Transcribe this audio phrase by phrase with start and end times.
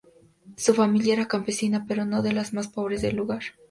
[0.57, 3.43] Su familia era campesina, pero no de las más pobres del lugar.